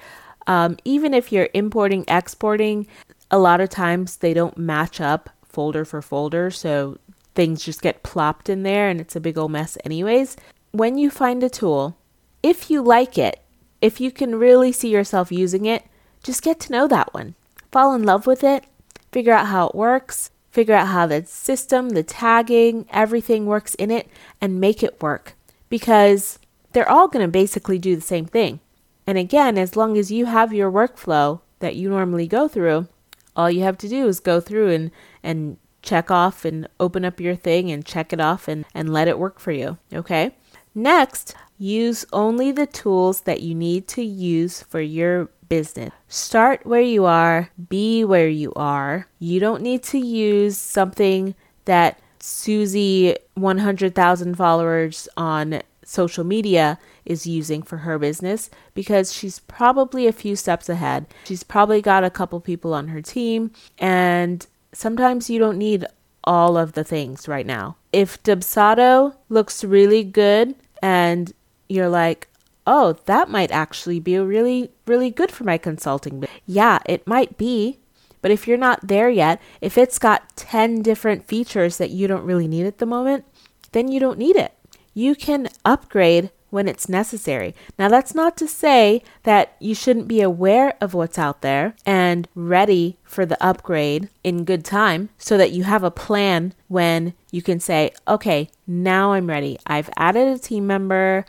Um, 0.48 0.78
even 0.86 1.14
if 1.14 1.32
you're 1.32 1.50
importing, 1.54 2.06
exporting, 2.08 2.88
a 3.30 3.38
lot 3.38 3.62
of 3.62 3.70
times 3.70 4.18
they 4.18 4.34
don't 4.34 4.58
match 4.58 5.00
up 5.02 5.30
folder 5.44 5.86
for 5.86 6.02
folder. 6.02 6.52
So 6.52 6.98
things 7.36 7.64
just 7.64 7.82
get 7.82 8.04
plopped 8.04 8.50
in 8.50 8.64
there 8.64 8.90
and 8.90 9.00
it's 9.00 9.16
a 9.16 9.22
big 9.22 9.38
old 9.38 9.52
mess, 9.52 9.78
anyways. 9.86 10.36
When 10.72 10.98
you 10.98 11.10
find 11.10 11.44
a 11.44 11.50
tool, 11.50 11.98
if 12.44 12.70
you 12.70 12.82
like 12.82 13.18
it, 13.18 13.42
if 13.82 14.00
you 14.00 14.12
can 14.12 14.36
really 14.36 14.72
see 14.72 14.90
yourself 14.90 15.32
using 15.32 15.66
it, 15.66 15.84
just 16.24 16.44
get 16.44 16.60
to 16.62 16.72
know 16.72 16.88
that 16.88 17.14
one. 17.14 17.36
fall 17.72 17.94
in 17.96 18.04
love 18.04 18.28
with 18.28 18.44
it, 18.44 18.66
figure 19.12 19.34
out 19.34 19.48
how 19.48 19.68
it 19.68 19.76
works, 19.76 20.30
figure 20.52 20.76
out 20.76 20.88
how 20.88 21.08
the 21.08 21.26
system, 21.26 21.90
the 21.90 22.04
tagging, 22.04 22.86
everything 22.90 23.46
works 23.46 23.76
in 23.76 23.90
it, 23.90 24.08
and 24.42 24.60
make 24.60 24.84
it 24.84 25.02
work. 25.02 25.36
Because 25.70 26.38
they're 26.74 26.90
all 26.90 27.08
going 27.08 27.26
to 27.26 27.32
basically 27.32 27.80
do 27.80 27.96
the 27.96 28.02
same 28.02 28.26
thing. 28.26 28.60
And 29.08 29.18
again, 29.18 29.58
as 29.58 29.76
long 29.76 29.98
as 29.98 30.12
you 30.12 30.26
have 30.26 30.54
your 30.54 30.72
workflow 30.72 31.42
that 31.60 31.76
you 31.76 31.90
normally 31.90 32.28
go 32.28 32.48
through, 32.48 32.88
all 33.36 33.50
you 33.50 33.62
have 33.64 33.78
to 33.80 33.90
do 33.90 34.08
is 34.08 34.20
go 34.20 34.40
through 34.40 34.70
and, 34.72 34.92
and 35.24 35.58
check 35.82 36.12
off 36.12 36.46
and 36.46 36.68
open 36.80 37.06
up 37.06 37.20
your 37.20 37.36
thing 37.36 37.72
and 37.72 37.86
check 37.86 38.14
it 38.14 38.20
off 38.20 38.48
and, 38.48 38.66
and 38.74 38.92
let 38.92 39.08
it 39.08 39.18
work 39.18 39.40
for 39.40 39.52
you. 39.52 39.78
Okay? 39.94 40.36
Next, 40.76 41.36
use 41.62 42.04
only 42.12 42.52
the 42.52 42.66
tools 42.66 43.22
that 43.22 43.42
you 43.42 43.54
need 43.54 43.88
to 43.88 44.04
use 44.04 44.64
for 44.64 44.82
your 44.82 45.30
business. 45.48 45.92
Start 46.08 46.66
where 46.66 46.82
you 46.82 47.06
are, 47.06 47.50
be 47.70 48.04
where 48.04 48.28
you 48.28 48.52
are. 48.56 49.08
You 49.20 49.40
don't 49.40 49.62
need 49.62 49.84
to 49.84 50.00
use 50.00 50.58
something 50.58 51.36
that 51.66 52.00
Susie 52.20 53.16
100,000 53.36 54.36
followers 54.36 55.08
on 55.16 55.62
social 55.84 56.24
media 56.24 56.80
is 57.06 57.28
using 57.28 57.62
for 57.62 57.78
her 57.78 58.00
business 58.00 58.50
because 58.74 59.14
she's 59.14 59.40
probably 59.40 60.08
a 60.08 60.14
few 60.14 60.36
steps 60.36 60.68
ahead. 60.68 61.06
She's 61.26 61.44
probably 61.44 61.82
got 61.82 62.04
a 62.04 62.10
couple 62.10 62.40
people 62.40 62.74
on 62.74 62.88
her 62.88 63.02
team, 63.02 63.52
and 63.78 64.46
sometimes 64.74 65.30
you 65.30 65.38
don't 65.38 65.58
need 65.58 65.86
all 66.24 66.58
of 66.58 66.74
the 66.74 66.84
things 66.84 67.28
right 67.28 67.46
now. 67.46 67.76
If 67.92 68.22
Dubsado 68.24 69.16
looks 69.30 69.64
really 69.64 70.04
good 70.04 70.56
and 70.82 71.34
you're 71.72 71.90
like, 71.90 72.28
oh, 72.68 72.94
that 73.06 73.30
might 73.30 73.52
actually 73.52 74.00
be 74.00 74.18
really, 74.18 74.72
really 74.86 75.10
good 75.10 75.32
for 75.32 75.44
my 75.44 75.58
consulting. 75.58 76.24
Yeah, 76.46 76.80
it 76.86 77.08
might 77.08 77.38
be. 77.38 77.80
But 78.22 78.32
if 78.32 78.48
you're 78.48 78.58
not 78.58 78.88
there 78.88 79.10
yet, 79.10 79.42
if 79.62 79.78
it's 79.78 79.98
got 79.98 80.36
10 80.36 80.84
different 80.84 81.26
features 81.26 81.78
that 81.78 81.90
you 81.90 82.08
don't 82.08 82.24
really 82.24 82.48
need 82.48 82.68
at 82.68 82.78
the 82.78 82.86
moment, 82.86 83.26
then 83.72 83.88
you 83.88 84.00
don't 84.00 84.20
need 84.20 84.36
it. 84.36 84.54
You 84.94 85.16
can 85.16 85.50
upgrade 85.66 86.30
when 86.52 86.68
it's 86.68 86.90
necessary. 86.90 87.56
Now, 87.80 87.88
that's 87.88 88.14
not 88.14 88.38
to 88.38 88.48
say 88.48 89.02
that 89.24 89.56
you 89.60 89.74
shouldn't 89.74 90.08
be 90.08 90.22
aware 90.22 90.76
of 90.82 90.94
what's 90.94 91.18
out 91.18 91.42
there 91.42 91.76
and 91.86 92.28
ready 92.36 92.98
for 93.04 93.26
the 93.26 93.42
upgrade 93.44 94.10
in 94.24 94.44
good 94.44 94.64
time 94.64 95.10
so 95.18 95.38
that 95.38 95.54
you 95.54 95.64
have 95.64 95.84
a 95.84 95.90
plan 95.90 96.54
when 96.68 97.14
you 97.32 97.42
can 97.42 97.60
say, 97.60 97.92
okay, 98.08 98.50
now 98.68 99.14
I'm 99.14 99.28
ready. 99.28 99.58
I've 99.66 99.90
added 99.96 100.28
a 100.28 100.38
team 100.38 100.68
member, 100.68 101.26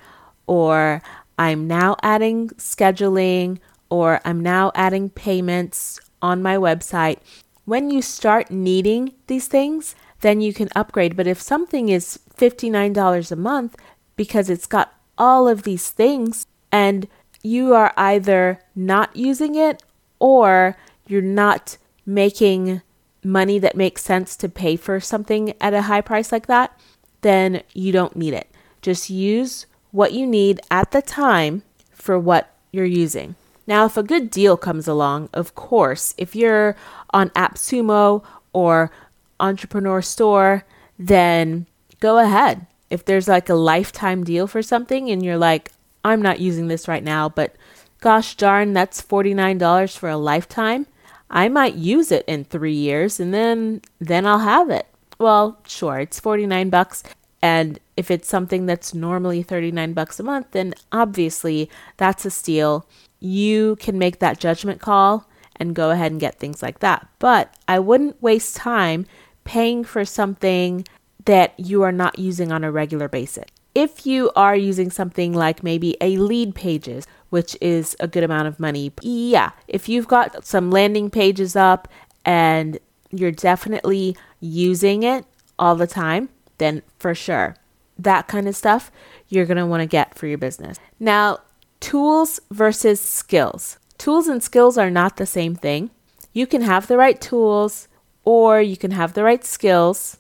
or 0.53 1.01
I'm 1.39 1.67
now 1.67 1.97
adding 2.03 2.51
scheduling, 2.59 3.59
or 3.89 4.21
I'm 4.23 4.41
now 4.41 4.71
adding 4.75 5.09
payments 5.09 5.99
on 6.21 6.43
my 6.43 6.57
website. 6.57 7.21
When 7.65 7.89
you 7.89 8.03
start 8.03 8.51
needing 8.51 9.15
these 9.29 9.49
things, 9.49 9.95
then 10.21 10.43
you 10.43 10.53
can 10.53 10.69
upgrade. 10.77 11.17
But 11.17 11.27
if 11.27 11.41
something 11.41 11.89
is 11.89 12.21
$59 12.37 13.33
a 13.33 13.37
month 13.37 13.77
because 14.15 14.51
it's 14.51 14.67
got 14.67 14.93
all 15.17 15.49
of 15.49 15.63
these 15.63 15.91
things 15.91 16.47
and 16.71 17.09
you 17.43 17.73
are 17.73 17.95
either 17.97 18.61
not 18.77 19.17
using 19.17 19.55
it 19.55 19.83
or 20.19 20.77
you're 21.07 21.23
not 21.23 21.79
making 22.05 22.83
money 23.25 23.59
that 23.59 23.75
makes 23.75 24.03
sense 24.03 24.37
to 24.37 24.51
pay 24.51 24.77
for 24.77 25.01
something 25.01 25.55
at 25.63 25.73
a 25.73 25.83
high 25.83 26.03
price 26.03 26.31
like 26.31 26.47
that, 26.47 26.79
then 27.23 27.63
you 27.73 27.91
don't 27.91 28.17
need 28.17 28.35
it. 28.35 28.51
Just 28.83 29.09
use 29.09 29.67
what 29.93 30.13
you 30.13 30.27
need 30.27 30.61
at 30.71 30.91
the 30.91 31.03
time 31.03 31.63
for 31.93 32.19
what 32.19 32.53
you're 32.73 32.85
using. 32.85 33.37
Now, 33.67 33.85
if 33.85 33.97
a 33.97 34.03
good 34.03 34.31
deal 34.31 34.57
comes 34.57 34.89
along, 34.89 35.29
of 35.33 35.55
course, 35.55 36.15
if 36.19 36.35
you're 36.35 36.75
on 37.11 37.31
AppSumo 37.31 38.25
or 38.53 38.91
Entrepreneur 39.39 40.03
Store, 40.03 40.65
then 40.99 41.67
go 42.01 42.19
ahead 42.19 42.67
if 42.91 43.05
there's 43.05 43.29
like 43.29 43.49
a 43.49 43.55
lifetime 43.55 44.25
deal 44.25 44.47
for 44.47 44.63
something 44.63 45.11
and 45.11 45.25
you're 45.25 45.39
like, 45.39 45.71
I'm 46.05 46.21
not 46.21 46.41
using 46.41 46.67
this 46.67 46.89
right 46.89 47.05
now, 47.05 47.29
but 47.29 47.55
gosh 48.01 48.35
darn, 48.35 48.73
that's 48.73 49.01
$49 49.01 49.97
for 49.97 50.09
a 50.09 50.17
lifetime. 50.17 50.87
I 51.31 51.49
might 51.49 51.75
use 51.77 52.11
it 52.11 52.25
in 52.27 52.45
3 52.45 52.73
years 52.73 53.21
and 53.21 53.33
then 53.33 53.81
then 54.01 54.27
I'll 54.27 54.41
have 54.41 54.69
it. 54.69 54.87
Well, 55.19 55.59
sure, 55.67 56.01
it's 56.01 56.21
49 56.21 56.69
bucks 56.69 57.05
and 57.43 57.81
if 57.97 58.11
it's 58.11 58.29
something 58.29 58.67
that's 58.67 58.95
normally 58.95 59.43
39 59.43 59.93
bucks 59.93 60.21
a 60.21 60.23
month, 60.23 60.53
then 60.53 60.75
obviously 60.93 61.69
that's 61.97 62.25
a 62.25 62.31
steal. 62.31 62.87
You 63.19 63.77
can 63.77 63.99
make 63.99 64.21
that 64.21 64.39
judgment 64.39 64.81
call 64.81 65.29
and 65.57 65.75
go 65.75 65.91
ahead 65.91 66.13
and 66.13 66.21
get 66.21 66.39
things 66.39 66.63
like 66.63 66.79
that. 66.79 67.07
But 67.19 67.55
I 67.67 67.81
wouldn't 67.81 68.23
waste 68.23 68.57
time 68.57 69.07
paying 69.45 69.83
for 69.85 70.05
something 70.05 70.87
that 71.25 71.59
you 71.59 71.83
are 71.83 71.93
not 71.93 72.19
using 72.19 72.53
on 72.53 72.65
a 72.65 72.73
regular 72.73 73.09
basis. 73.09 73.45
If 73.75 74.07
you 74.07 74.31
are 74.37 74.57
using 74.57 74.91
something 74.91 75.33
like 75.33 75.63
maybe 75.63 75.97
a 76.01 76.17
Leadpages, 76.17 77.07
which 77.31 77.57
is 77.61 77.97
a 78.01 78.07
good 78.07 78.23
amount 78.23 78.49
of 78.49 78.61
money, 78.61 78.93
yeah, 79.01 79.51
if 79.67 79.89
you've 79.89 80.09
got 80.09 80.45
some 80.45 80.71
landing 80.71 81.11
pages 81.11 81.57
up 81.57 81.89
and 82.25 82.79
you're 83.11 83.33
definitely 83.33 84.17
using 84.41 85.03
it 85.03 85.25
all 85.59 85.75
the 85.75 85.87
time, 85.87 86.29
then 86.63 86.83
for 86.99 87.15
sure, 87.15 87.57
that 87.99 88.29
kind 88.29 88.49
of 88.49 88.57
stuff 88.57 88.91
you're 89.29 89.47
going 89.47 89.57
to 89.57 89.67
want 89.67 89.81
to 89.81 89.87
get 89.87 90.15
for 90.15 90.27
your 90.27 90.39
business. 90.39 90.79
Now, 91.01 91.41
tools 91.81 92.41
versus 92.51 93.01
skills. 93.01 93.79
Tools 93.99 94.29
and 94.29 94.43
skills 94.43 94.79
are 94.79 94.91
not 94.91 95.17
the 95.17 95.27
same 95.27 95.55
thing. 95.55 95.91
You 96.33 96.47
can 96.47 96.63
have 96.63 96.87
the 96.87 96.97
right 96.97 97.21
tools 97.21 97.89
or 98.25 98.61
you 98.61 98.77
can 98.77 98.93
have 98.93 99.15
the 99.15 99.25
right 99.25 99.45
skills 99.45 100.17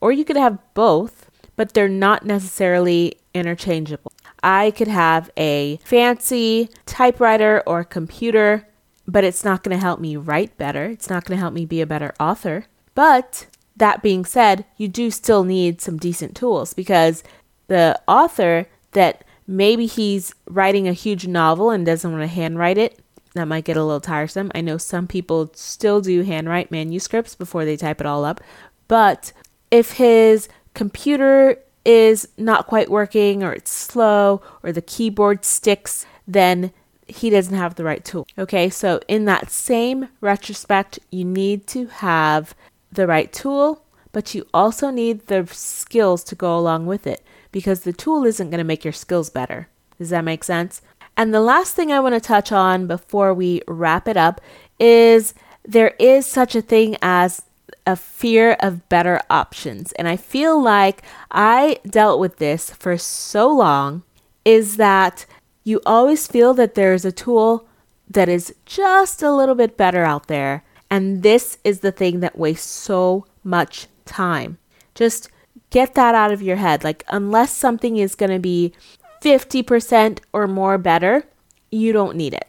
or 0.00 0.12
you 0.12 0.24
could 0.24 0.36
have 0.36 0.58
both, 0.74 1.30
but 1.56 1.72
they're 1.72 1.88
not 1.88 2.26
necessarily 2.26 3.16
interchangeable. 3.32 4.12
I 4.42 4.72
could 4.72 4.88
have 4.88 5.30
a 5.36 5.78
fancy 5.84 6.68
typewriter 6.84 7.62
or 7.66 7.82
computer, 7.82 8.68
but 9.08 9.24
it's 9.24 9.44
not 9.44 9.62
going 9.62 9.74
to 9.74 9.80
help 9.80 10.00
me 10.00 10.16
write 10.16 10.58
better. 10.58 10.84
It's 10.86 11.08
not 11.08 11.24
going 11.24 11.36
to 11.36 11.40
help 11.40 11.54
me 11.54 11.64
be 11.64 11.80
a 11.80 11.86
better 11.86 12.12
author. 12.20 12.66
But 12.94 13.46
that 13.76 14.02
being 14.02 14.24
said, 14.24 14.64
you 14.76 14.88
do 14.88 15.10
still 15.10 15.44
need 15.44 15.80
some 15.80 15.96
decent 15.96 16.36
tools 16.36 16.74
because 16.74 17.22
the 17.66 18.00
author 18.06 18.66
that 18.92 19.24
maybe 19.46 19.86
he's 19.86 20.34
writing 20.46 20.88
a 20.88 20.92
huge 20.92 21.26
novel 21.26 21.70
and 21.70 21.84
doesn't 21.84 22.10
want 22.10 22.22
to 22.22 22.28
handwrite 22.28 22.78
it, 22.78 23.00
that 23.34 23.48
might 23.48 23.64
get 23.64 23.76
a 23.76 23.84
little 23.84 24.00
tiresome. 24.00 24.52
I 24.54 24.60
know 24.60 24.78
some 24.78 25.06
people 25.06 25.50
still 25.54 26.00
do 26.00 26.22
handwrite 26.22 26.70
manuscripts 26.70 27.34
before 27.34 27.64
they 27.64 27.76
type 27.76 28.00
it 28.00 28.06
all 28.06 28.24
up, 28.24 28.40
but 28.86 29.32
if 29.70 29.92
his 29.92 30.48
computer 30.74 31.58
is 31.84 32.28
not 32.38 32.66
quite 32.66 32.90
working 32.90 33.42
or 33.42 33.52
it's 33.52 33.72
slow 33.72 34.40
or 34.62 34.72
the 34.72 34.82
keyboard 34.82 35.44
sticks, 35.44 36.06
then 36.26 36.72
he 37.06 37.28
doesn't 37.28 37.56
have 37.56 37.74
the 37.74 37.84
right 37.84 38.04
tool. 38.04 38.26
Okay, 38.38 38.70
so 38.70 39.00
in 39.08 39.24
that 39.26 39.50
same 39.50 40.08
retrospect, 40.20 40.98
you 41.10 41.24
need 41.24 41.66
to 41.66 41.86
have 41.86 42.54
the 42.94 43.06
right 43.06 43.32
tool, 43.32 43.84
but 44.12 44.34
you 44.34 44.46
also 44.54 44.90
need 44.90 45.26
the 45.26 45.46
skills 45.50 46.24
to 46.24 46.34
go 46.34 46.58
along 46.58 46.86
with 46.86 47.06
it 47.06 47.24
because 47.52 47.80
the 47.80 47.92
tool 47.92 48.24
isn't 48.24 48.50
going 48.50 48.58
to 48.58 48.64
make 48.64 48.84
your 48.84 48.92
skills 48.92 49.30
better. 49.30 49.68
Does 49.98 50.10
that 50.10 50.24
make 50.24 50.44
sense? 50.44 50.82
And 51.16 51.32
the 51.32 51.40
last 51.40 51.74
thing 51.74 51.92
I 51.92 52.00
want 52.00 52.14
to 52.14 52.20
touch 52.20 52.50
on 52.50 52.86
before 52.86 53.32
we 53.32 53.62
wrap 53.68 54.08
it 54.08 54.16
up 54.16 54.40
is 54.78 55.34
there 55.64 55.94
is 55.98 56.26
such 56.26 56.54
a 56.54 56.62
thing 56.62 56.96
as 57.00 57.42
a 57.86 57.96
fear 57.96 58.56
of 58.60 58.88
better 58.88 59.20
options. 59.30 59.92
And 59.92 60.08
I 60.08 60.16
feel 60.16 60.60
like 60.60 61.02
I 61.30 61.78
dealt 61.86 62.18
with 62.18 62.38
this 62.38 62.70
for 62.70 62.96
so 62.98 63.48
long 63.50 64.02
is 64.44 64.76
that 64.76 65.26
you 65.62 65.80
always 65.86 66.26
feel 66.26 66.54
that 66.54 66.74
there's 66.74 67.04
a 67.04 67.12
tool 67.12 67.66
that 68.08 68.28
is 68.28 68.54
just 68.66 69.22
a 69.22 69.32
little 69.32 69.54
bit 69.54 69.76
better 69.76 70.04
out 70.04 70.26
there. 70.26 70.64
And 70.94 71.24
this 71.24 71.58
is 71.64 71.80
the 71.80 71.90
thing 71.90 72.20
that 72.20 72.38
wastes 72.38 72.70
so 72.70 73.26
much 73.42 73.88
time. 74.04 74.58
Just 74.94 75.28
get 75.70 75.96
that 75.96 76.14
out 76.14 76.30
of 76.30 76.40
your 76.40 76.54
head. 76.54 76.84
Like, 76.84 77.02
unless 77.08 77.52
something 77.52 77.96
is 77.96 78.14
going 78.14 78.30
to 78.30 78.38
be 78.38 78.72
50% 79.20 80.20
or 80.32 80.46
more 80.46 80.78
better, 80.78 81.24
you 81.72 81.92
don't 81.92 82.16
need 82.16 82.32
it. 82.32 82.46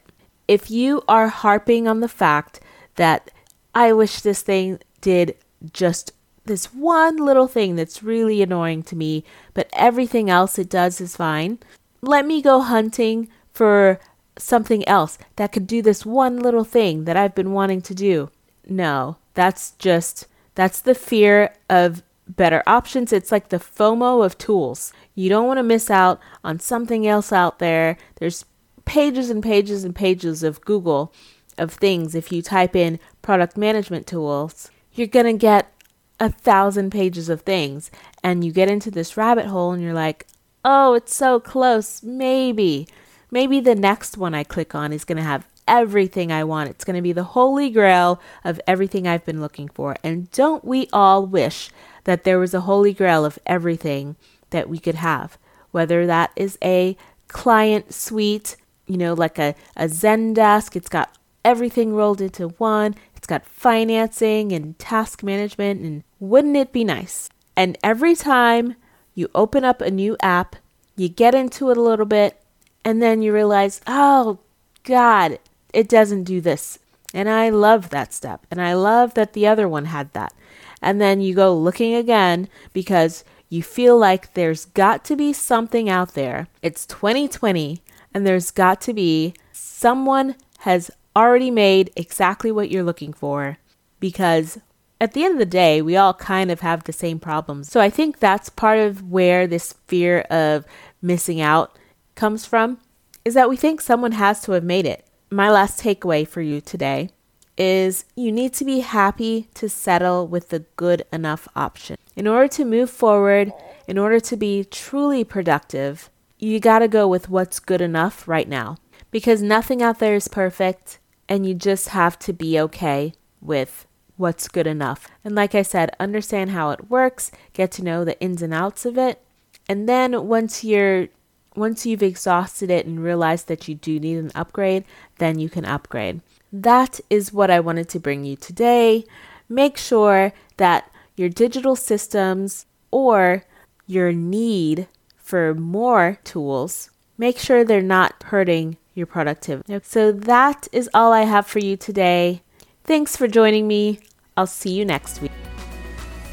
If 0.48 0.70
you 0.70 1.02
are 1.08 1.30
harping 1.30 1.88
on 1.88 2.02
the 2.02 2.08
fact 2.08 2.60
that 2.98 3.32
I 3.74 3.94
wish 3.94 4.20
this 4.22 4.44
thing 4.44 4.78
did 5.02 5.36
just 5.74 6.12
this 6.46 6.72
one 6.72 7.18
little 7.18 7.48
thing 7.48 7.76
that's 7.76 8.04
really 8.04 8.44
annoying 8.44 8.84
to 8.84 8.96
me, 8.96 9.24
but 9.56 9.72
everything 9.74 10.30
else 10.30 10.60
it 10.60 10.70
does 10.70 11.02
is 11.02 11.16
fine. 11.16 11.58
Let 12.04 12.28
me 12.28 12.44
go 12.44 12.62
hunting 12.62 13.28
for 13.54 14.00
something 14.38 14.88
else 14.88 15.18
that 15.38 15.52
could 15.52 15.66
do 15.66 15.82
this 15.82 16.06
one 16.06 16.38
little 16.38 16.64
thing 16.64 17.06
that 17.06 17.18
I've 17.18 17.34
been 17.34 17.52
wanting 17.52 17.82
to 17.82 17.96
do. 17.96 18.30
No, 18.68 19.18
that's 19.34 19.72
just, 19.72 20.28
that's 20.56 20.82
the 20.82 20.96
fear 20.96 21.54
of 21.70 22.04
better 22.28 22.64
options. 22.66 23.14
It's 23.14 23.32
like 23.32 23.50
the 23.50 23.58
FOMO 23.58 24.26
of 24.26 24.38
tools. 24.38 24.92
You 25.14 25.30
don't 25.30 25.48
want 25.48 25.60
to 25.60 25.64
miss 25.64 25.92
out 25.92 26.20
on 26.44 26.60
something 26.60 27.06
else 27.08 27.32
out 27.32 27.60
there. 27.60 27.98
There's 28.16 28.46
pages 28.86 29.30
and 29.30 29.44
pages 29.44 29.84
and 29.84 29.96
pages 29.96 30.44
of 30.44 30.62
Google 30.62 31.14
of 31.58 31.74
things, 31.74 32.16
if 32.16 32.32
you 32.32 32.42
type 32.42 32.76
in 32.76 33.00
product 33.22 33.58
management 33.58 34.08
tools, 34.08 34.70
you're 34.94 35.08
going 35.08 35.26
to 35.26 35.34
get 35.34 35.72
a 36.20 36.30
thousand 36.30 36.92
pages 36.92 37.30
of 37.30 37.42
things. 37.42 37.92
And 38.24 38.44
you 38.44 38.52
get 38.52 38.70
into 38.70 38.92
this 38.92 39.18
rabbit 39.18 39.46
hole 39.46 39.72
and 39.72 39.82
you're 39.82 39.94
like, 39.94 40.28
oh, 40.64 40.94
it's 40.94 41.16
so 41.16 41.40
close. 41.40 42.04
Maybe, 42.04 42.88
maybe 43.32 43.60
the 43.60 43.76
next 43.76 44.18
one 44.18 44.34
I 44.34 44.44
click 44.44 44.76
on 44.76 44.92
is 44.92 45.06
going 45.06 45.18
to 45.18 45.24
have 45.24 45.48
everything 45.68 46.32
I 46.32 46.44
want. 46.44 46.70
It's 46.70 46.84
going 46.84 46.96
to 46.96 47.02
be 47.02 47.14
the 47.14 47.24
holy 47.24 47.70
grail 47.70 48.22
of 48.44 48.62
everything 48.68 49.08
I've 49.08 49.26
been 49.26 49.42
looking 49.42 49.70
for. 49.70 49.96
And 50.04 50.30
don't 50.32 50.64
we 50.64 50.88
all 50.94 51.26
wish 51.26 51.70
that 52.04 52.24
there 52.24 52.40
was 52.40 52.54
a 52.54 52.62
holy 52.62 52.94
grail 52.94 53.26
of 53.26 53.40
everything 53.46 54.16
that 54.52 54.70
we 54.70 54.80
could 54.80 54.96
have? 54.96 55.38
Whether 55.72 56.06
that 56.06 56.32
is 56.36 56.58
a 56.64 56.96
client 57.28 57.94
suite, 57.94 58.56
you 58.86 58.98
know, 58.98 59.14
like 59.14 59.40
a, 59.40 59.56
a 59.76 59.86
Zendesk, 59.86 60.76
it's 60.76 60.90
got 60.90 61.18
everything 61.44 61.94
rolled 61.94 62.22
into 62.22 62.50
one, 62.50 62.96
it's 63.16 63.28
got 63.28 63.46
financing 63.46 64.52
and 64.52 64.78
task 64.80 65.24
management, 65.24 65.82
and 65.82 66.04
wouldn't 66.20 66.58
it 66.58 66.72
be 66.72 66.84
nice? 66.84 67.30
And 67.56 67.78
every 67.84 68.16
time 68.16 68.76
you 69.14 69.30
open 69.34 69.64
up 69.64 69.82
a 69.82 69.92
new 69.92 70.18
app, 70.22 70.56
you 70.96 71.10
get 71.10 71.36
into 71.36 71.70
it 71.72 71.78
a 71.78 71.82
little 71.82 72.06
bit, 72.06 72.42
and 72.84 73.02
then 73.02 73.22
you 73.22 73.34
realize, 73.34 73.82
oh, 73.88 74.40
God, 74.84 75.40
it 75.76 75.90
doesn't 75.90 76.24
do 76.24 76.42
this. 76.42 76.80
And 77.14 77.30
I 77.30 77.50
love 77.50 77.90
that 77.90 78.14
step. 78.14 78.48
And 78.50 78.62
I 78.62 78.74
love 78.74 79.14
that 79.14 79.34
the 79.34 79.46
other 79.46 79.68
one 79.68 79.86
had 79.86 80.12
that. 80.14 80.34
And 80.82 81.00
then 81.00 81.22
you 81.22 81.36
go 81.36 81.56
looking 81.56 81.94
again 81.94 82.48
because 82.74 83.24
you 83.50 83.62
feel 83.62 83.98
like 83.98 84.34
there's 84.34 84.66
got 84.66 85.04
to 85.06 85.16
be 85.16 85.34
something 85.34 85.90
out 85.90 86.14
there. 86.14 86.48
It's 86.62 86.86
2020 86.86 87.82
and 88.14 88.26
there's 88.26 88.52
got 88.52 88.82
to 88.82 88.94
be 88.94 89.34
someone 89.52 90.36
has 90.60 90.90
already 91.16 91.52
made 91.52 91.92
exactly 91.96 92.52
what 92.52 92.72
you're 92.72 92.84
looking 92.84 93.14
for 93.14 93.58
because 94.00 94.60
at 95.02 95.14
the 95.14 95.24
end 95.24 95.34
of 95.34 95.40
the 95.40 95.46
day, 95.46 95.82
we 95.82 95.98
all 95.98 96.14
kind 96.14 96.50
of 96.50 96.62
have 96.62 96.86
the 96.86 96.94
same 96.94 97.20
problems. 97.20 97.70
So 97.70 97.82
I 97.82 97.90
think 97.90 98.20
that's 98.20 98.50
part 98.50 98.80
of 98.80 99.12
where 99.12 99.46
this 99.46 99.74
fear 99.88 100.22
of 100.30 100.66
missing 101.02 101.42
out 101.42 101.78
comes 102.16 102.46
from 102.46 102.80
is 103.26 103.34
that 103.34 103.50
we 103.50 103.58
think 103.58 103.82
someone 103.82 104.14
has 104.14 104.42
to 104.44 104.54
have 104.54 104.64
made 104.64 104.86
it 104.86 105.06
my 105.36 105.50
last 105.50 105.82
takeaway 105.82 106.26
for 106.26 106.42
you 106.42 106.62
today 106.62 107.10
is 107.58 108.06
you 108.16 108.32
need 108.32 108.54
to 108.54 108.64
be 108.64 108.80
happy 108.80 109.50
to 109.54 109.68
settle 109.68 110.26
with 110.26 110.48
the 110.50 110.60
good 110.78 111.06
enough 111.12 111.48
option. 111.58 111.98
In 112.16 112.26
order 112.26 112.48
to 112.48 112.64
move 112.64 112.90
forward, 112.90 113.52
in 113.86 113.98
order 113.98 114.22
to 114.22 114.38
be 114.38 114.64
truly 114.64 115.26
productive, 115.26 116.10
you 116.40 116.62
got 116.62 116.80
to 116.80 116.88
go 116.88 117.06
with 117.06 117.30
what's 117.30 117.60
good 117.60 117.82
enough 117.82 118.28
right 118.28 118.48
now 118.48 118.78
because 119.12 119.42
nothing 119.42 119.82
out 119.82 120.00
there 120.00 120.16
is 120.16 120.30
perfect 120.30 121.00
and 121.28 121.46
you 121.46 121.54
just 121.54 121.90
have 121.90 122.18
to 122.20 122.32
be 122.32 122.58
okay 122.60 123.14
with 123.42 123.86
what's 124.16 124.48
good 124.48 124.68
enough. 124.68 125.10
And 125.26 125.36
like 125.36 125.54
I 125.54 125.64
said, 125.64 125.94
understand 126.00 126.52
how 126.52 126.72
it 126.72 126.90
works, 126.90 127.30
get 127.52 127.72
to 127.74 127.84
know 127.84 128.06
the 128.06 128.20
ins 128.22 128.42
and 128.42 128.54
outs 128.54 128.86
of 128.86 128.98
it. 128.98 129.22
And 129.68 129.90
then 129.90 130.28
once 130.28 130.64
you're 130.64 131.10
once 131.56 131.86
you've 131.86 132.04
exhausted 132.04 132.70
it 132.70 132.86
and 132.86 133.04
realized 133.04 133.48
that 133.48 133.68
you 133.68 133.76
do 133.76 134.00
need 134.00 134.18
an 134.18 134.32
upgrade, 134.36 134.84
then 135.18 135.40
you 135.40 135.50
can 135.50 135.66
upgrade. 135.66 136.22
That 136.52 137.00
is 137.10 137.34
what 137.34 137.52
I 137.52 137.60
wanted 137.60 137.90
to 137.90 138.00
bring 138.00 138.24
you 138.24 138.36
today. 138.36 139.06
Make 139.50 139.78
sure 139.78 140.34
that 140.58 140.90
your 141.16 141.30
digital 141.30 141.76
systems 141.76 142.66
or 142.92 143.44
your 143.88 144.12
need 144.12 144.88
for 145.18 145.54
more 145.54 146.20
tools, 146.24 146.92
make 147.18 147.38
sure 147.38 147.64
they're 147.64 147.82
not 147.82 148.24
hurting 148.24 148.78
your 148.94 149.06
productivity. 149.06 149.80
So 149.84 150.12
that 150.12 150.68
is 150.72 150.90
all 150.94 151.12
I 151.12 151.24
have 151.24 151.48
for 151.48 151.60
you 151.60 151.76
today. 151.78 152.42
Thanks 152.84 153.18
for 153.18 153.28
joining 153.28 153.68
me. 153.68 154.00
I'll 154.38 154.48
see 154.48 154.72
you 154.72 154.86
next 154.86 155.22
week. 155.22 155.32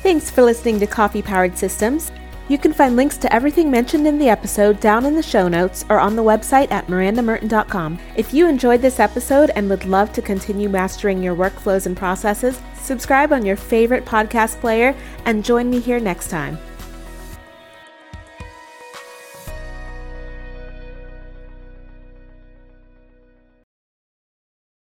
Thanks 0.02 0.31
for 0.31 0.43
listening 0.43 0.79
to 0.81 0.87
Coffee 0.87 1.23
Powered 1.23 1.57
Systems. 1.57 2.11
You 2.53 2.59
can 2.59 2.75
find 2.75 2.97
links 2.97 3.17
to 3.17 3.33
everything 3.33 3.71
mentioned 3.71 4.07
in 4.07 4.19
the 4.19 4.29
episode 4.29 4.79
down 4.79 5.07
in 5.07 5.15
the 5.15 5.23
show 5.23 5.49
notes 5.49 5.87
or 5.88 5.99
on 5.99 6.17
the 6.17 6.23
website 6.23 6.71
at 6.71 6.87
mirandamerten.com. 6.87 7.99
If 8.15 8.35
you 8.35 8.47
enjoyed 8.47 8.83
this 8.83 9.01
episode 9.01 9.51
and 9.57 9.71
would 9.71 9.87
love 9.87 10.12
to 10.12 10.21
continue 10.21 10.69
mastering 10.69 11.23
your 11.23 11.35
workflows 11.35 11.87
and 11.87 11.97
processes, 11.97 12.61
subscribe 12.75 13.33
on 13.33 13.47
your 13.47 13.57
favorite 13.57 14.05
podcast 14.05 14.61
player 14.61 14.95
and 15.25 15.43
join 15.43 15.71
me 15.71 15.81
here 15.81 15.99
next 15.99 16.29
time. 16.29 16.59